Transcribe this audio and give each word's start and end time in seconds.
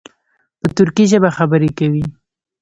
په 0.61 0.67
ترکي 0.77 1.05
ژبه 1.11 1.29
خبرې 1.37 1.69
کوي. 1.77 2.05